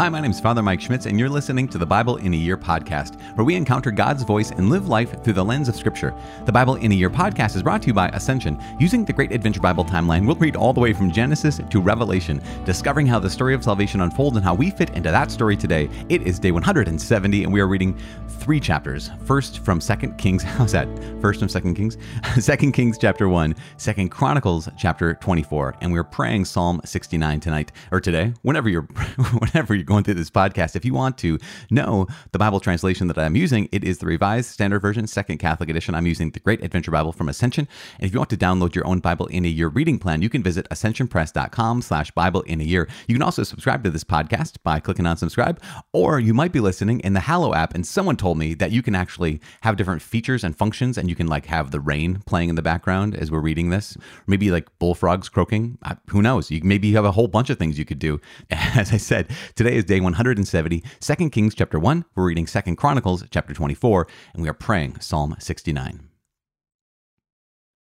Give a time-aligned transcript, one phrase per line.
[0.00, 2.36] Hi, my name is Father Mike Schmitz, and you're listening to the Bible in a
[2.38, 6.14] Year podcast, where we encounter God's voice and live life through the lens of Scripture.
[6.46, 8.58] The Bible in a Year podcast is brought to you by Ascension.
[8.78, 12.40] Using the Great Adventure Bible timeline, we'll read all the way from Genesis to Revelation,
[12.64, 15.90] discovering how the story of salvation unfolds and how we fit into that story today.
[16.08, 17.94] It is day 170, and we are reading
[18.26, 19.10] three chapters.
[19.26, 20.88] First from Second Kings, how's that?
[21.20, 21.98] First from Second Kings?
[22.38, 28.00] Second Kings chapter 1, Second Chronicles chapter 24, and we're praying Psalm 69 tonight, or
[28.00, 28.82] today, whenever you're,
[29.38, 31.36] whenever you're going through this podcast, if you want to
[31.68, 35.68] know the Bible translation that I'm using, it is the Revised Standard Version, Second Catholic
[35.68, 35.96] Edition.
[35.96, 37.66] I'm using the Great Adventure Bible from Ascension.
[37.98, 40.28] And if you want to download your own Bible in a Year reading plan, you
[40.30, 42.88] can visit ascensionpress.com slash Bible in a Year.
[43.08, 45.60] You can also subscribe to this podcast by clicking on subscribe,
[45.92, 48.82] or you might be listening in the Hallow app, and someone told me that you
[48.82, 52.48] can actually have different features and functions, and you can like have the rain playing
[52.48, 53.96] in the background as we're reading this,
[54.28, 55.78] maybe like bullfrogs croaking.
[56.10, 56.48] Who knows?
[56.48, 58.20] You maybe you have a whole bunch of things you could do.
[58.50, 62.76] As I said, today is day 100 170, 2 Kings chapter 1, we're reading 2
[62.76, 66.06] Chronicles chapter 24, and we are praying Psalm 69.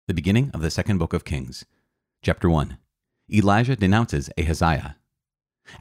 [0.07, 1.65] The beginning of the second book of Kings.
[2.23, 2.79] Chapter 1.
[3.31, 4.95] Elijah denounces Ahaziah.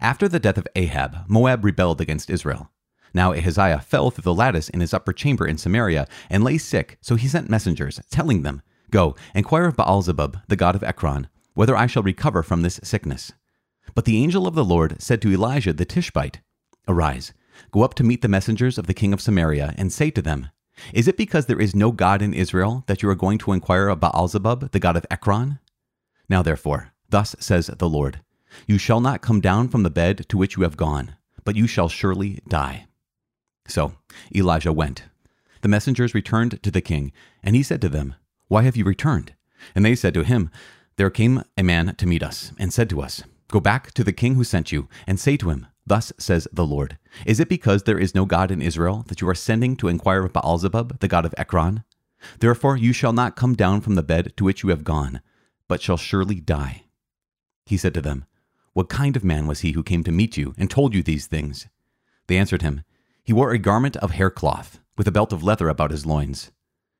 [0.02, 2.70] After the death of Ahab, Moab rebelled against Israel.
[3.14, 6.98] Now Ahaziah fell through the lattice in his upper chamber in Samaria and lay sick,
[7.00, 11.74] so he sent messengers, telling them, Go, inquire of Baalzebub, the god of Ekron, whether
[11.74, 13.32] I shall recover from this sickness.
[13.94, 16.40] But the angel of the Lord said to Elijah the Tishbite,
[16.88, 17.32] Arise,
[17.70, 20.48] go up to meet the messengers of the king of Samaria, and say to them,
[20.92, 23.88] Is it because there is no God in Israel that you are going to inquire
[23.88, 25.58] of Baalzebub, the god of Ekron?
[26.28, 28.20] Now therefore, thus says the Lord,
[28.66, 31.66] You shall not come down from the bed to which you have gone, but you
[31.66, 32.86] shall surely die.
[33.66, 33.94] So
[34.34, 35.04] Elijah went.
[35.60, 38.16] The messengers returned to the king, and he said to them,
[38.48, 39.34] Why have you returned?
[39.74, 40.50] And they said to him,
[40.96, 43.22] There came a man to meet us, and said to us,
[43.52, 46.64] Go back to the king who sent you, and say to him, Thus says the
[46.64, 49.88] Lord Is it because there is no God in Israel that you are sending to
[49.88, 51.84] inquire of Baalzebub, the god of Ekron?
[52.38, 55.20] Therefore you shall not come down from the bed to which you have gone,
[55.68, 56.84] but shall surely die.
[57.66, 58.24] He said to them,
[58.72, 61.26] What kind of man was he who came to meet you and told you these
[61.26, 61.66] things?
[62.28, 62.84] They answered him,
[63.22, 66.52] He wore a garment of haircloth, with a belt of leather about his loins.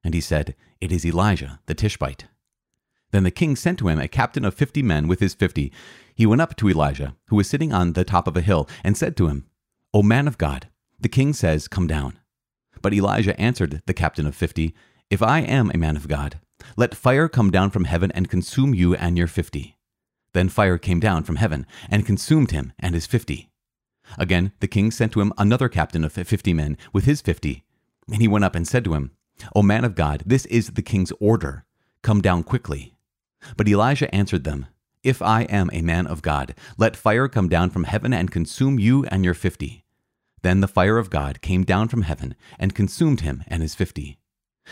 [0.05, 2.27] And he said, It is Elijah the Tishbite.
[3.11, 5.73] Then the king sent to him a captain of fifty men with his fifty.
[6.15, 8.97] He went up to Elijah, who was sitting on the top of a hill, and
[8.97, 9.47] said to him,
[9.95, 10.69] O man of God,
[11.01, 12.19] the king says, Come down.
[12.81, 14.75] But Elijah answered the captain of fifty,
[15.11, 16.41] If I am a man of God,
[16.77, 19.77] let fire come down from heaven and consume you and your fifty.
[20.33, 23.51] Then fire came down from heaven and consumed him and his fifty.
[24.19, 27.65] Again, the king sent to him another captain of fifty men with his fifty.
[28.09, 29.13] And he went up and said to him,
[29.55, 31.65] O man of God, this is the king's order.
[32.03, 32.95] Come down quickly.
[33.57, 34.67] But Elijah answered them,
[35.03, 38.79] If I am a man of God, let fire come down from heaven and consume
[38.79, 39.85] you and your fifty.
[40.43, 44.19] Then the fire of God came down from heaven and consumed him and his fifty.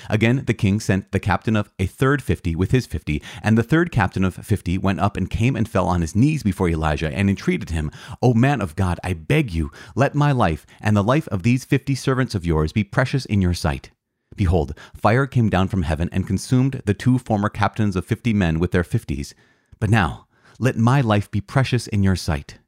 [0.09, 3.65] Again, the king sent the captain of a third fifty with his fifty, and the
[3.65, 7.13] third captain of fifty went up and came and fell on his knees before Elijah
[7.13, 7.91] and entreated him,
[8.23, 11.65] O man of God, I beg you, let my life and the life of these
[11.65, 13.91] fifty servants of yours be precious in your sight.
[14.37, 18.61] Behold, fire came down from heaven and consumed the two former captains of fifty men
[18.61, 19.35] with their fifties.
[19.81, 20.27] But now,
[20.59, 22.59] let my life be precious in your sight.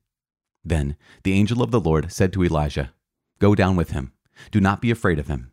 [0.65, 2.93] Then the angel of the Lord said to Elijah,
[3.39, 4.13] Go down with him.
[4.51, 5.51] Do not be afraid of him.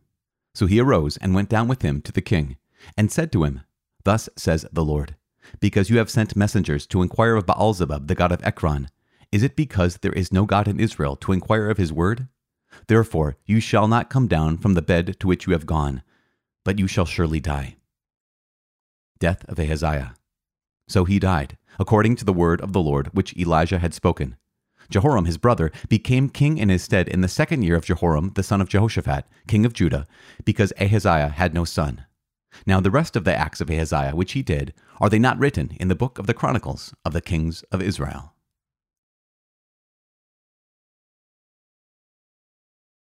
[0.56, 2.58] So he arose and went down with him to the king,
[2.98, 3.62] and said to him,
[4.04, 5.16] Thus says the Lord,
[5.60, 8.90] Because you have sent messengers to inquire of Baalzebub, the god of Ekron,
[9.32, 12.28] is it because there is no God in Israel to inquire of his word?
[12.88, 16.02] Therefore, you shall not come down from the bed to which you have gone,
[16.64, 17.76] but you shall surely die.
[19.20, 20.14] Death of Ahaziah.
[20.90, 24.36] So he died, according to the word of the Lord which Elijah had spoken.
[24.90, 28.42] Jehoram his brother became king in his stead in the second year of Jehoram the
[28.42, 30.08] son of Jehoshaphat, king of Judah,
[30.44, 32.06] because Ahaziah had no son.
[32.66, 35.78] Now the rest of the acts of Ahaziah which he did, are they not written
[35.80, 38.34] in the book of the Chronicles of the kings of Israel?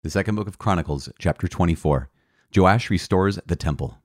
[0.03, 2.09] The second book of Chronicles, chapter 24.
[2.53, 3.99] Joash restores the temple.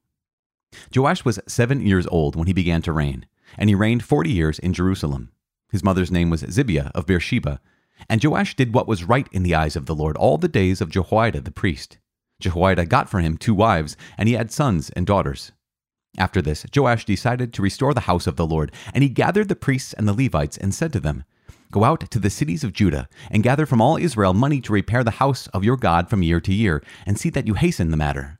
[0.94, 3.26] Joash was seven years old when he began to reign,
[3.58, 5.32] and he reigned forty years in Jerusalem.
[5.70, 7.60] His mother's name was Zibiah of Beersheba.
[8.08, 10.80] And Joash did what was right in the eyes of the Lord all the days
[10.80, 11.98] of Jehoiada the priest.
[12.40, 15.52] Jehoiada got for him two wives, and he had sons and daughters.
[16.18, 19.56] After this, Joash decided to restore the house of the Lord, and he gathered the
[19.56, 21.24] priests and the Levites and said to them,
[21.72, 25.02] Go out to the cities of Judah and gather from all Israel money to repair
[25.02, 27.96] the house of your God from year to year, and see that you hasten the
[27.96, 28.38] matter.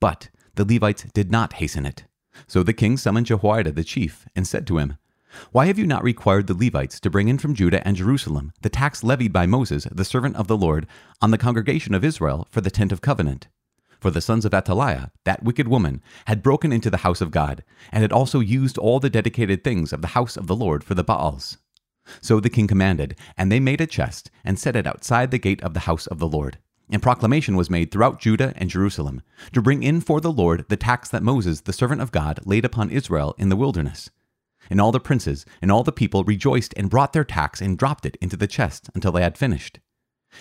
[0.00, 2.04] But the Levites did not hasten it.
[2.46, 4.96] So the king summoned Jehoiada the chief and said to him,
[5.50, 8.68] Why have you not required the Levites to bring in from Judah and Jerusalem the
[8.68, 10.86] tax levied by Moses, the servant of the Lord,
[11.20, 13.48] on the congregation of Israel for the tent of covenant?
[14.00, 17.62] For the sons of Athaliah, that wicked woman, had broken into the house of God,
[17.92, 20.94] and had also used all the dedicated things of the house of the Lord for
[20.94, 21.58] the Baals.
[22.20, 25.62] So the king commanded, and they made a chest, and set it outside the gate
[25.62, 26.58] of the house of the Lord.
[26.92, 29.22] And proclamation was made throughout Judah and Jerusalem,
[29.54, 32.66] to bring in for the Lord the tax that Moses, the servant of God, laid
[32.66, 34.10] upon Israel in the wilderness.
[34.68, 38.04] And all the princes and all the people rejoiced and brought their tax and dropped
[38.04, 39.80] it into the chest until they had finished.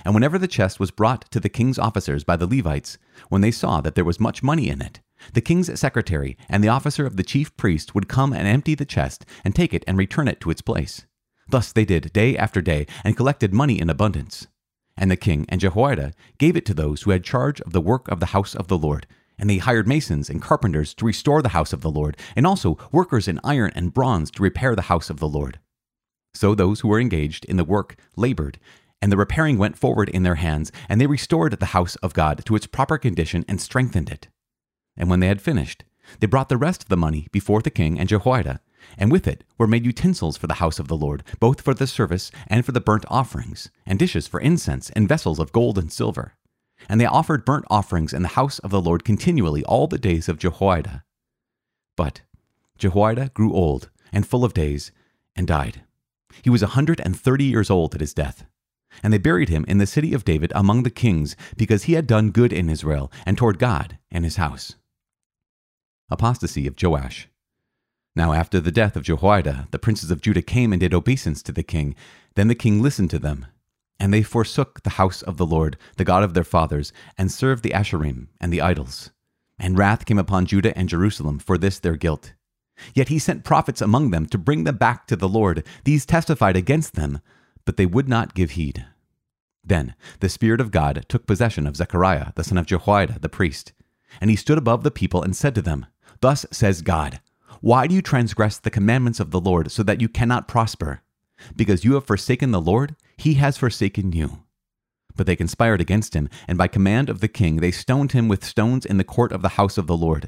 [0.04, 2.98] And whenever the chest was brought to the king's officers by the Levites,
[3.30, 5.00] when they saw that there was much money in it,
[5.34, 8.86] the king's secretary and the officer of the chief priest would come and empty the
[8.86, 11.06] chest and take it and return it to its place.
[11.48, 14.48] Thus they did day after day and collected money in abundance.
[14.98, 18.08] And the king and Jehoiada gave it to those who had charge of the work
[18.08, 19.08] of the house of the Lord,
[19.40, 22.78] and they hired masons and carpenters to restore the house of the Lord, and also
[22.92, 25.60] workers in iron and bronze to repair the house of the Lord.
[26.34, 28.60] So those who were engaged in the work labored,
[29.02, 32.46] and the repairing went forward in their hands, and they restored the house of God
[32.46, 34.28] to its proper condition and strengthened it.
[34.96, 35.84] And when they had finished,
[36.20, 38.60] they brought the rest of the money before the king and Jehoiada,
[38.98, 41.88] and with it were made utensils for the house of the Lord, both for the
[41.88, 45.92] service and for the burnt offerings, and dishes for incense, and vessels of gold and
[45.92, 46.36] silver.
[46.90, 50.28] And they offered burnt offerings in the house of the Lord continually all the days
[50.28, 51.04] of Jehoiada.
[51.96, 52.22] But
[52.78, 54.92] Jehoiada grew old and full of days
[55.36, 55.84] and died.
[56.42, 58.46] He was a hundred and thirty years old at his death.
[59.04, 62.08] And they buried him in the city of David among the kings, because he had
[62.08, 64.76] done good in Israel and toward God and his house.
[66.10, 67.30] Apostasy of Joash.
[68.16, 71.52] Now, after the death of Jehoiada, the princes of Judah came and did obeisance to
[71.52, 71.96] the king.
[72.36, 73.46] Then the king listened to them
[74.02, 77.62] and they forsook the house of the Lord, the God of their fathers, and served
[77.62, 79.12] the Asherim and the idols.
[79.60, 82.34] And wrath came upon Judah and Jerusalem for this their guilt.
[82.96, 85.64] Yet he sent prophets among them to bring them back to the Lord.
[85.84, 87.20] These testified against them,
[87.64, 88.88] but they would not give heed.
[89.64, 93.72] Then the Spirit of God took possession of Zechariah, the son of Jehoiada, the priest.
[94.20, 95.86] And he stood above the people and said to them,
[96.22, 97.22] Thus says God,
[97.62, 101.04] Why do you transgress the commandments of the Lord so that you cannot prosper?
[101.56, 104.44] Because you have forsaken the Lord, he has forsaken you.
[105.16, 108.44] But they conspired against him, and by command of the king they stoned him with
[108.44, 110.28] stones in the court of the house of the Lord.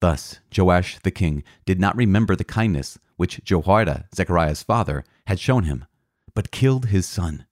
[0.00, 5.64] Thus Joash the king did not remember the kindness which Jehoiada, Zechariah's father, had shown
[5.64, 5.86] him,
[6.34, 7.46] but killed his son.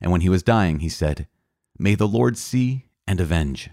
[0.00, 1.28] And when he was dying, he said,
[1.78, 3.70] May the Lord see and avenge.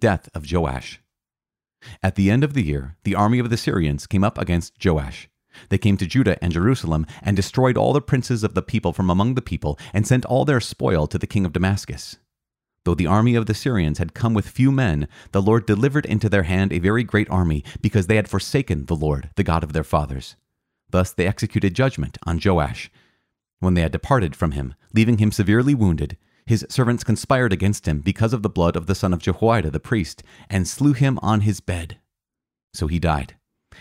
[0.00, 1.00] Death of Joash.
[2.02, 5.28] At the end of the year, the army of the Syrians came up against Joash
[5.68, 9.10] they came to Judah and Jerusalem, and destroyed all the princes of the people from
[9.10, 12.16] among the people, and sent all their spoil to the king of Damascus.
[12.84, 16.28] Though the army of the Syrians had come with few men, the Lord delivered into
[16.28, 19.72] their hand a very great army, because they had forsaken the Lord, the God of
[19.72, 20.36] their fathers.
[20.90, 22.90] Thus they executed judgment on Joash.
[23.58, 26.16] When they had departed from him, leaving him severely wounded,
[26.46, 29.80] his servants conspired against him because of the blood of the son of Jehoiada the
[29.80, 31.98] priest, and slew him on his bed.
[32.72, 33.34] So he died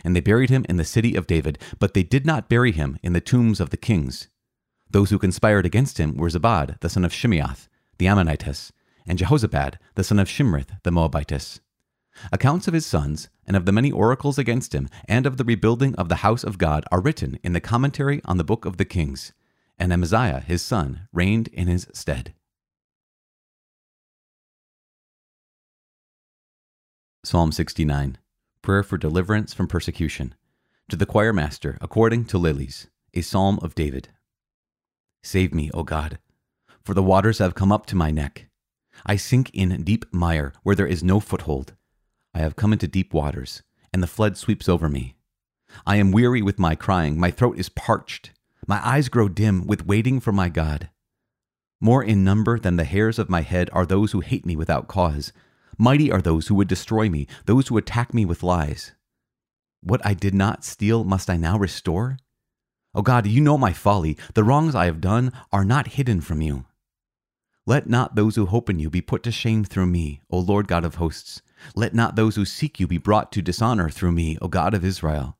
[0.03, 2.97] and they buried him in the city of David, but they did not bury him
[3.03, 4.27] in the tombs of the kings.
[4.89, 7.67] Those who conspired against him were Zabad, the son of Shimeath,
[7.97, 8.71] the Ammonitess,
[9.05, 11.59] and Jehozabad, the son of Shimrith, the Moabitess.
[12.31, 15.95] Accounts of his sons, and of the many oracles against him, and of the rebuilding
[15.95, 18.85] of the house of God are written in the commentary on the book of the
[18.85, 19.33] kings.
[19.77, 22.33] And Amaziah his son reigned in his stead.
[27.25, 28.19] Psalm 69
[28.61, 30.35] Prayer for Deliverance from Persecution.
[30.89, 34.09] To the choir master, according to Lilies, a psalm of David.
[35.23, 36.19] Save me, O God,
[36.83, 38.45] for the waters have come up to my neck.
[39.07, 41.73] I sink in deep mire where there is no foothold.
[42.35, 45.15] I have come into deep waters, and the flood sweeps over me.
[45.83, 48.33] I am weary with my crying, my throat is parched.
[48.67, 50.91] My eyes grow dim with waiting for my God.
[51.81, 54.87] More in number than the hairs of my head are those who hate me without
[54.87, 55.33] cause.
[55.77, 58.93] Mighty are those who would destroy me, those who attack me with lies.
[59.81, 62.17] What I did not steal, must I now restore?
[62.93, 64.17] O oh God, you know my folly.
[64.33, 66.65] The wrongs I have done are not hidden from you.
[67.67, 70.67] Let not those who hope in you be put to shame through me, O Lord
[70.67, 71.41] God of hosts.
[71.75, 74.85] Let not those who seek you be brought to dishonor through me, O God of
[74.85, 75.37] Israel.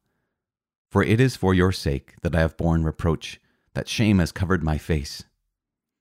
[0.90, 3.40] For it is for your sake that I have borne reproach,
[3.74, 5.24] that shame has covered my face.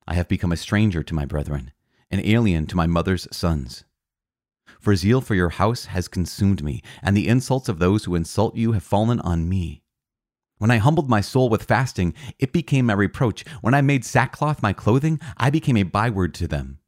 [0.06, 1.72] I have become a stranger to my brethren,
[2.10, 3.84] an alien to my mother's sons.
[4.84, 8.54] For zeal for your house has consumed me, and the insults of those who insult
[8.54, 9.82] you have fallen on me.
[10.58, 13.46] When I humbled my soul with fasting, it became my reproach.
[13.62, 16.80] When I made sackcloth my clothing, I became a byword to them.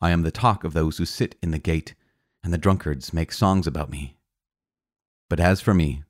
[0.00, 1.96] I am the talk of those who sit in the gate,
[2.44, 4.18] and the drunkards make songs about me.
[5.28, 6.04] But as for me,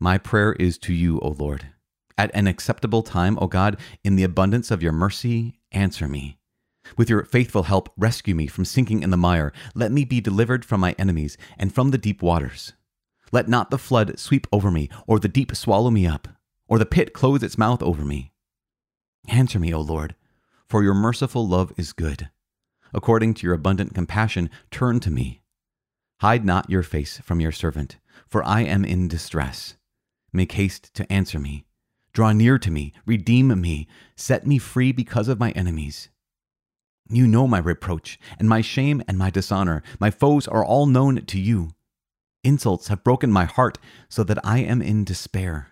[0.00, 1.68] My prayer is to you, O Lord.
[2.18, 6.35] At an acceptable time, O God, in the abundance of your mercy, answer me.
[6.96, 9.52] With your faithful help, rescue me from sinking in the mire.
[9.74, 12.72] Let me be delivered from my enemies and from the deep waters.
[13.32, 16.28] Let not the flood sweep over me, or the deep swallow me up,
[16.68, 18.32] or the pit close its mouth over me.
[19.28, 20.14] Answer me, O Lord,
[20.68, 22.30] for your merciful love is good.
[22.94, 25.42] According to your abundant compassion, turn to me.
[26.20, 29.76] Hide not your face from your servant, for I am in distress.
[30.32, 31.66] Make haste to answer me.
[32.12, 36.08] Draw near to me, redeem me, set me free because of my enemies.
[37.08, 39.82] You know my reproach, and my shame and my dishonor.
[40.00, 41.70] My foes are all known to you.
[42.42, 45.68] Insults have broken my heart, so that I am in despair.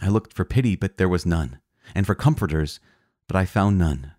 [0.00, 1.60] I looked for pity, but there was none,
[1.94, 2.78] and for comforters,
[3.26, 4.12] but I found none.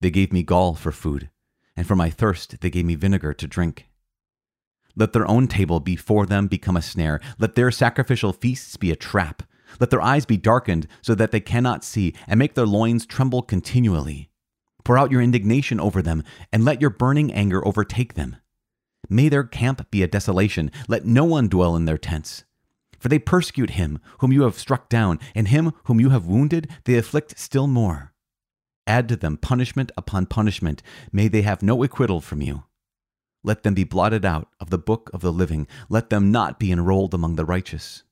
[0.00, 1.28] They gave me gall for food,
[1.76, 3.88] and for my thirst they gave me vinegar to drink.
[4.96, 7.20] Let their own table before them become a snare.
[7.38, 9.42] Let their sacrificial feasts be a trap.
[9.78, 13.42] Let their eyes be darkened so that they cannot see, and make their loins tremble
[13.42, 14.29] continually.
[14.84, 16.22] Pour out your indignation over them,
[16.52, 18.36] and let your burning anger overtake them.
[19.08, 20.70] May their camp be a desolation.
[20.88, 22.44] Let no one dwell in their tents.
[22.98, 26.68] For they persecute him whom you have struck down, and him whom you have wounded
[26.84, 28.12] they afflict still more.
[28.86, 30.82] Add to them punishment upon punishment.
[31.12, 32.64] May they have no acquittal from you.
[33.42, 35.66] Let them be blotted out of the book of the living.
[35.88, 38.02] Let them not be enrolled among the righteous.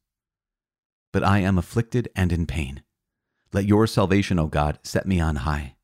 [1.12, 2.82] But I am afflicted and in pain.
[3.52, 5.74] Let your salvation, O God, set me on high.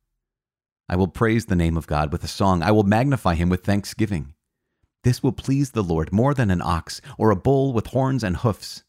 [0.88, 2.62] I will praise the name of God with a song.
[2.62, 4.34] I will magnify him with thanksgiving.
[5.02, 8.38] This will please the Lord more than an ox or a bull with horns and
[8.38, 8.84] hoofs.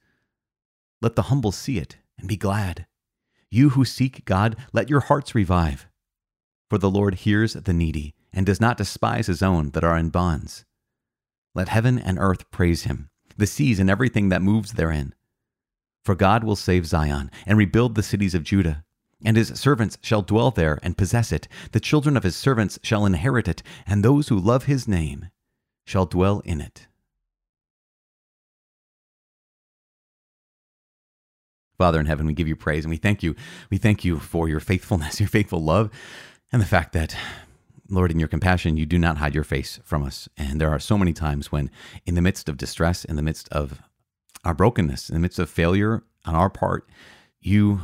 [1.01, 2.85] Let the humble see it and be glad.
[3.51, 5.87] You who seek God, let your hearts revive.
[6.69, 10.09] For the Lord hears the needy and does not despise his own that are in
[10.09, 10.65] bonds.
[11.53, 15.13] Let heaven and earth praise him, the seas and everything that moves therein.
[16.03, 18.83] For God will save Zion and rebuild the cities of Judah.
[19.25, 21.47] And his servants shall dwell there and possess it.
[21.71, 25.29] The children of his servants shall inherit it, and those who love his name
[25.83, 26.87] shall dwell in it.
[31.77, 33.35] Father in heaven, we give you praise and we thank you.
[33.69, 35.89] We thank you for your faithfulness, your faithful love,
[36.51, 37.17] and the fact that,
[37.89, 40.29] Lord, in your compassion, you do not hide your face from us.
[40.37, 41.69] And there are so many times when,
[42.05, 43.81] in the midst of distress, in the midst of
[44.45, 46.87] our brokenness, in the midst of failure on our part,
[47.41, 47.81] you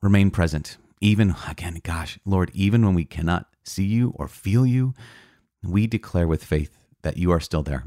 [0.00, 0.76] remain present.
[1.02, 4.94] Even, again, gosh, Lord, even when we cannot see you or feel you,
[5.60, 7.86] we declare with faith that you are still there.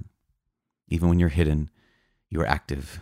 [0.89, 1.69] Even when you're hidden,
[2.29, 2.99] you are active.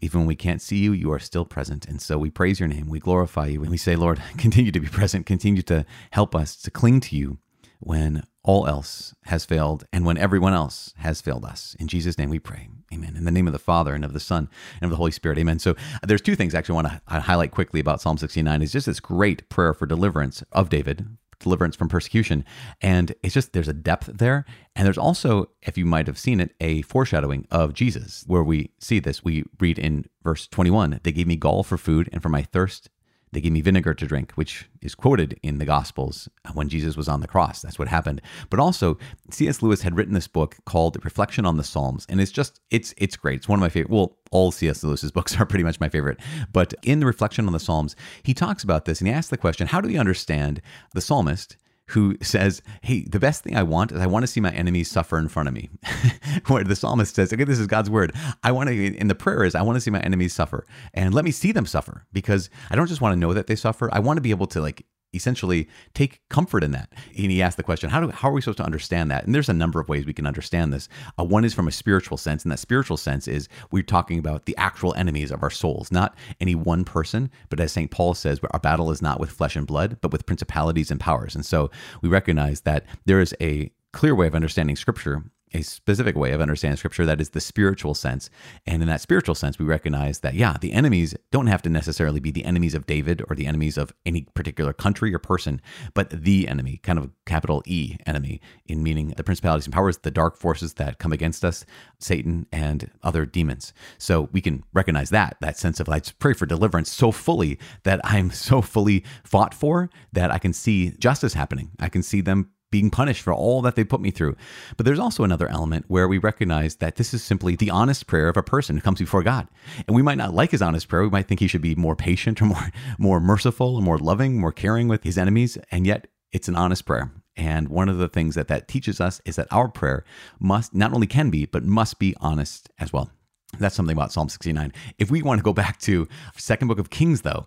[0.00, 1.84] Even when we can't see you, you are still present.
[1.86, 4.78] And so we praise your name, we glorify you, and we say, Lord, continue to
[4.78, 7.38] be present, continue to help us to cling to you
[7.80, 11.76] when all else has failed and when everyone else has failed us.
[11.78, 12.68] In Jesus' name we pray.
[12.92, 13.16] Amen.
[13.16, 14.48] In the name of the Father and of the Son
[14.80, 15.38] and of the Holy Spirit.
[15.38, 15.58] Amen.
[15.58, 18.62] So uh, there's two things I actually I want to highlight quickly about Psalm 69
[18.62, 21.06] is just this great prayer for deliverance of David
[21.40, 22.44] deliverance from persecution.
[22.80, 24.44] And it's just, there's a depth there.
[24.76, 28.70] And there's also, if you might have seen it, a foreshadowing of Jesus, where we
[28.78, 29.24] see this.
[29.24, 32.90] We read in verse 21 They gave me gall for food, and for my thirst,
[33.32, 36.96] they gave me vinegar to drink, which is quoted in the Gospels uh, when Jesus
[36.96, 37.62] was on the cross.
[37.62, 38.20] That's what happened.
[38.48, 38.98] But also,
[39.30, 39.62] C.S.
[39.62, 43.16] Lewis had written this book called Reflection on the Psalms, and it's just it's it's
[43.16, 43.36] great.
[43.36, 43.92] It's one of my favorite.
[43.92, 44.82] Well, all C.S.
[44.82, 46.18] Lewis's books are pretty much my favorite.
[46.52, 49.36] But in the Reflection on the Psalms, he talks about this and he asks the
[49.36, 50.60] question: How do we understand
[50.94, 51.56] the psalmist?
[51.90, 54.90] Who says, Hey, the best thing I want is I want to see my enemies
[54.90, 55.70] suffer in front of me.
[56.46, 58.14] Where the psalmist says, Okay, this is God's word.
[58.42, 61.14] I want to, in the prayer is, I want to see my enemies suffer and
[61.14, 63.88] let me see them suffer because I don't just want to know that they suffer.
[63.92, 66.92] I want to be able to like essentially take comfort in that.
[67.16, 69.24] And he asked the question, how, do, how are we supposed to understand that?
[69.24, 70.88] And there's a number of ways we can understand this.
[71.18, 74.46] Uh, one is from a spiritual sense, and that spiritual sense is we're talking about
[74.46, 77.90] the actual enemies of our souls, not any one person, but as St.
[77.90, 81.34] Paul says, our battle is not with flesh and blood, but with principalities and powers.
[81.34, 81.70] And so
[82.02, 86.40] we recognize that there is a clear way of understanding scripture a specific way of
[86.40, 88.30] understanding scripture that is the spiritual sense.
[88.66, 92.20] And in that spiritual sense, we recognize that, yeah, the enemies don't have to necessarily
[92.20, 95.60] be the enemies of David or the enemies of any particular country or person,
[95.94, 100.10] but the enemy, kind of capital E enemy, in meaning the principalities and powers, the
[100.10, 101.64] dark forces that come against us,
[101.98, 103.72] Satan and other demons.
[103.98, 108.00] So we can recognize that, that sense of I pray for deliverance so fully that
[108.04, 111.70] I'm so fully fought for that I can see justice happening.
[111.78, 114.36] I can see them being punished for all that they put me through.
[114.76, 118.28] But there's also another element where we recognize that this is simply the honest prayer
[118.28, 119.48] of a person who comes before God.
[119.86, 121.02] And we might not like his honest prayer.
[121.02, 124.40] We might think he should be more patient or more, more merciful or more loving,
[124.40, 125.58] more caring with his enemies.
[125.70, 127.12] And yet it's an honest prayer.
[127.36, 130.04] And one of the things that that teaches us is that our prayer
[130.38, 133.10] must not only can be, but must be honest as well.
[133.58, 134.72] That's something about Psalm 69.
[134.98, 137.46] If we want to go back to second book of Kings, though,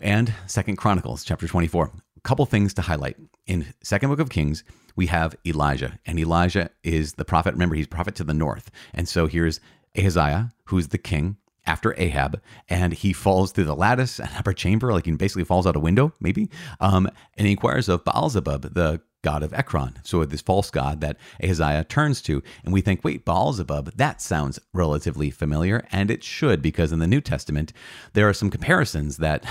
[0.00, 3.16] and second Chronicles, chapter 24, a couple things to highlight.
[3.46, 4.64] In second book of Kings,
[4.96, 7.54] we have Elijah, and Elijah is the prophet.
[7.54, 8.70] Remember, he's prophet to the north.
[8.94, 9.60] And so here's
[9.96, 11.36] Ahaziah, who's the king
[11.66, 15.66] after Ahab, and he falls through the lattice and upper chamber, like he basically falls
[15.66, 16.50] out a window, maybe.
[16.80, 19.98] Um, and he inquires of Baalzebub, the god of Ekron.
[20.02, 22.42] So this false god that Ahaziah turns to.
[22.64, 25.86] And we think, wait, Baalzebub, that sounds relatively familiar.
[25.92, 27.72] And it should, because in the New Testament,
[28.12, 29.44] there are some comparisons that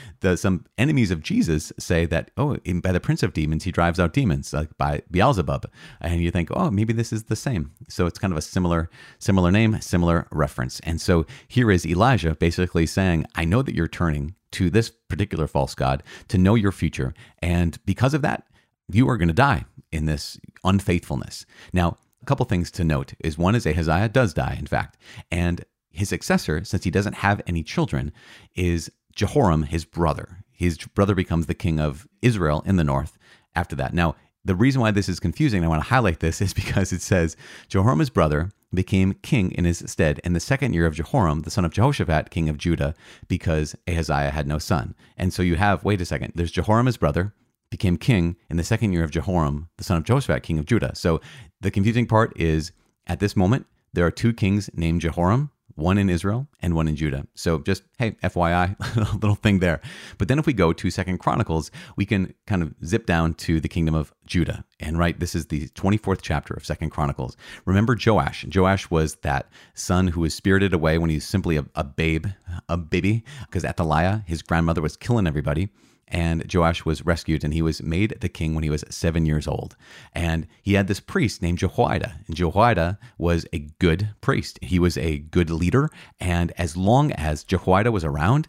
[0.20, 4.00] the, some enemies of Jesus say that, oh, by the prince of demons, he drives
[4.00, 5.70] out demons, like by Beelzebub.
[6.00, 7.72] And you think, oh, maybe this is the same.
[7.88, 10.80] So it's kind of a similar, similar name, similar reference.
[10.80, 15.46] And so here is Elijah basically saying, I know that you're turning to this particular
[15.48, 17.12] false god to know your future.
[17.42, 18.46] And because of that,
[18.88, 21.46] you are going to die in this unfaithfulness.
[21.72, 24.96] Now, a couple things to note is one is Ahaziah does die, in fact,
[25.30, 28.12] and his successor, since he doesn't have any children,
[28.54, 30.38] is Jehoram, his brother.
[30.50, 33.16] His brother becomes the king of Israel in the north
[33.54, 33.94] after that.
[33.94, 37.00] Now, the reason why this is confusing, I want to highlight this, is because it
[37.00, 37.36] says
[37.68, 41.50] Jehoram, his brother, became king in his stead in the second year of Jehoram, the
[41.50, 42.94] son of Jehoshaphat, king of Judah,
[43.28, 44.94] because Ahaziah had no son.
[45.16, 47.32] And so you have, wait a second, there's Jehoram, his brother,
[47.74, 50.92] became king in the second year of Jehoram, the son of Jehoshaphat, king of Judah.
[50.94, 51.20] So
[51.60, 52.70] the confusing part is
[53.08, 56.94] at this moment, there are two kings named Jehoram, one in Israel and one in
[56.94, 57.26] Judah.
[57.34, 59.80] So just hey, FYI, a little thing there.
[60.18, 63.58] But then if we go to Second Chronicles, we can kind of zip down to
[63.58, 64.64] the kingdom of Judah.
[64.78, 67.36] And right, this is the 24th chapter of Second Chronicles.
[67.64, 68.46] Remember Joash.
[68.54, 72.28] Joash was that son who was spirited away when he was simply a, a babe,
[72.68, 75.70] a baby, because Athaliah, his grandmother, was killing everybody
[76.14, 79.48] and Joash was rescued and he was made the king when he was seven years
[79.48, 79.74] old.
[80.12, 82.20] And he had this priest named Jehoiada.
[82.28, 84.60] And Jehoiada was a good priest.
[84.62, 85.90] He was a good leader.
[86.20, 88.46] And as long as Jehoiada was around,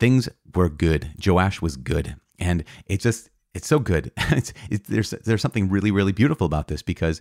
[0.00, 1.10] things were good.
[1.24, 2.16] Joash was good.
[2.38, 4.10] And it just, it's so good.
[4.30, 7.20] it's, it, there's, there's something really, really beautiful about this because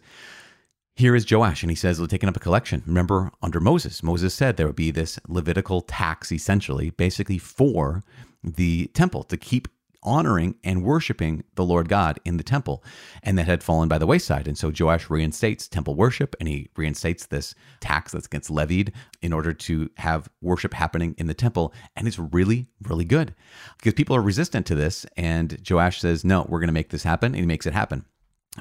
[0.95, 2.83] here is Joash, and he says, We're taking up a collection.
[2.85, 8.03] Remember, under Moses, Moses said there would be this Levitical tax, essentially, basically for
[8.43, 9.69] the temple to keep
[10.03, 12.83] honoring and worshiping the Lord God in the temple.
[13.23, 14.47] And that had fallen by the wayside.
[14.47, 19.33] And so Joash reinstates temple worship and he reinstates this tax that gets levied in
[19.33, 21.73] order to have worship happening in the temple.
[21.95, 23.35] And it's really, really good
[23.77, 25.05] because people are resistant to this.
[25.17, 27.33] And Joash says, No, we're going to make this happen.
[27.33, 28.05] And he makes it happen.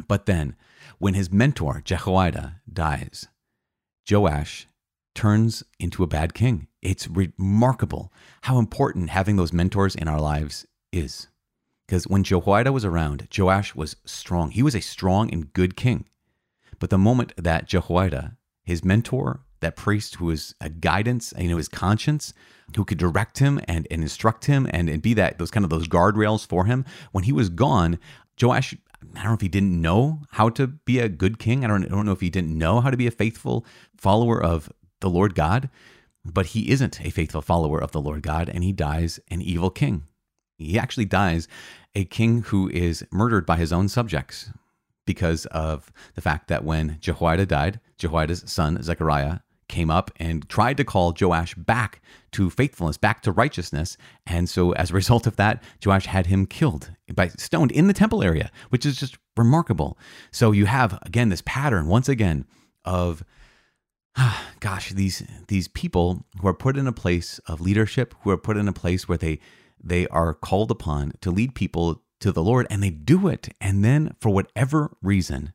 [0.06, 0.56] But then
[0.98, 3.28] when his mentor, Jehoiada, dies,
[4.08, 4.68] Joash
[5.14, 6.68] turns into a bad king.
[6.82, 11.28] It's remarkable how important having those mentors in our lives is.
[11.90, 14.52] Because when Jehoiada was around, Joash was strong.
[14.52, 16.04] He was a strong and good king.
[16.78, 21.56] But the moment that Jehoiada, his mentor, that priest who was a guidance, you know,
[21.56, 22.32] his conscience,
[22.76, 25.70] who could direct him and, and instruct him and, and be that those kind of
[25.70, 27.98] those guardrails for him, when he was gone,
[28.40, 28.72] Joash,
[29.16, 31.64] I don't know if he didn't know how to be a good king.
[31.64, 34.40] I don't, I don't know if he didn't know how to be a faithful follower
[34.40, 35.68] of the Lord God,
[36.24, 39.70] but he isn't a faithful follower of the Lord God, and he dies an evil
[39.70, 40.04] king.
[40.60, 41.48] He actually dies
[41.94, 44.50] a king who is murdered by his own subjects
[45.06, 50.76] because of the fact that when Jehoiada died, Jehoiada's son, Zechariah, came up and tried
[50.76, 53.96] to call Joash back to faithfulness, back to righteousness.
[54.26, 57.92] And so, as a result of that, Joash had him killed by stoned in the
[57.92, 59.96] temple area, which is just remarkable.
[60.30, 62.44] So, you have again this pattern once again
[62.84, 63.24] of
[64.60, 68.56] gosh, these these people who are put in a place of leadership, who are put
[68.56, 69.40] in a place where they
[69.82, 73.48] they are called upon to lead people to the Lord and they do it.
[73.60, 75.52] And then for whatever reason,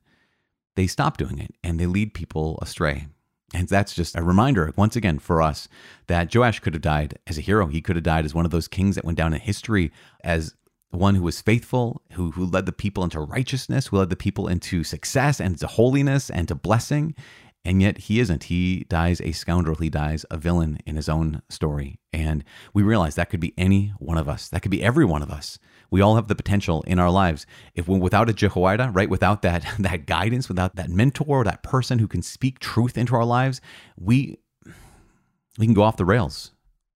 [0.76, 3.08] they stop doing it and they lead people astray.
[3.54, 5.68] And that's just a reminder, once again, for us
[6.08, 7.68] that Joash could have died as a hero.
[7.68, 9.92] He could have died as one of those kings that went down in history
[10.24, 10.56] as
[10.92, 14.48] one who was faithful, who, who led the people into righteousness, who led the people
[14.48, 17.16] into success and to holiness and to blessing.
[17.66, 18.46] And yet he isn't.
[18.46, 19.76] He dies a scoundrel.
[19.78, 22.00] He dies a villain in his own story.
[22.14, 24.48] And we realize that could be any one of us.
[24.48, 25.58] That could be every one of us.
[25.90, 27.48] We all have the potential in our lives.
[27.74, 31.98] If we, without a Jehoiada, right, without that that guidance, without that mentor, that person
[32.00, 33.62] who can speak truth into our lives,
[33.98, 34.38] we
[35.58, 36.52] we can go off the rails.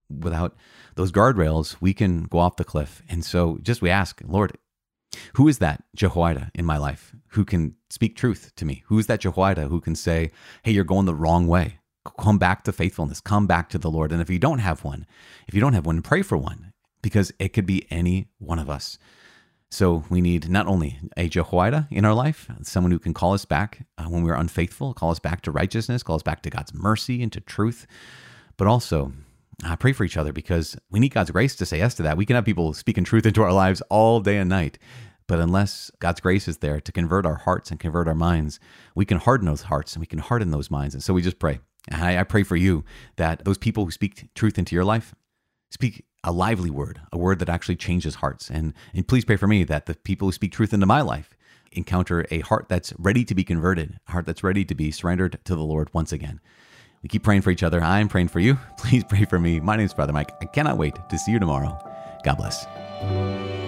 [0.10, 0.56] Without
[0.96, 3.02] those guardrails, we can go off the cliff.
[3.10, 4.58] And so just we ask, Lord,
[5.34, 8.84] who is that Jehoiada in my life who can speak truth to me?
[8.88, 10.32] Who is that Jehoiada who can say,
[10.64, 11.80] hey, you're going the wrong way?
[12.20, 14.12] Come back to faithfulness, come back to the Lord.
[14.12, 15.06] And if you don't have one,
[15.48, 18.70] if you don't have one, pray for one because it could be any one of
[18.70, 18.98] us.
[19.72, 23.46] So we need not only a Jehoiada in our life, someone who can call us
[23.46, 26.74] back uh, when we're unfaithful, call us back to righteousness, call us back to God's
[26.74, 27.86] mercy and to truth,
[28.58, 29.14] but also
[29.66, 32.18] uh, pray for each other because we need God's grace to say yes to that.
[32.18, 34.78] We can have people speaking truth into our lives all day and night.
[35.28, 38.60] But unless God's grace is there to convert our hearts and convert our minds,
[38.96, 40.96] we can harden those hearts and we can harden those minds.
[40.96, 41.60] And so we just pray.
[41.88, 42.84] And I, I pray for you
[43.18, 45.14] that those people who speak truth into your life
[45.70, 48.50] speak a lively word, a word that actually changes hearts.
[48.50, 51.38] And, and please pray for me that the people who speak truth into my life
[51.72, 55.40] encounter a heart that's ready to be converted, a heart that's ready to be surrendered
[55.46, 56.40] to the Lord once again.
[57.02, 57.82] We keep praying for each other.
[57.82, 58.58] I'm praying for you.
[58.78, 59.60] Please pray for me.
[59.60, 60.32] My name is Brother Mike.
[60.42, 61.78] I cannot wait to see you tomorrow.
[62.24, 63.59] God bless.